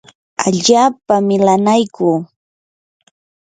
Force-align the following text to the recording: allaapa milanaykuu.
allaapa 0.45 1.15
milanaykuu. 1.27 2.17